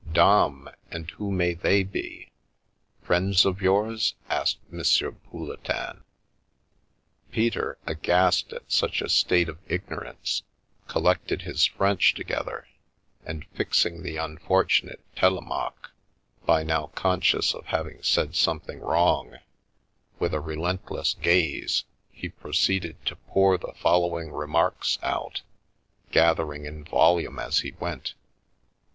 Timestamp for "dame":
0.13-0.67